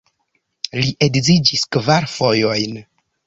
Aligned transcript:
Li 0.77 0.87
edziĝis 1.07 1.67
kvar 1.77 2.09
fojojn. 2.17 2.81